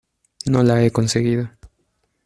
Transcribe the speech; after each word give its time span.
no 0.47 0.63
la 0.63 0.81
he 0.83 0.89
conseguido. 0.89 1.47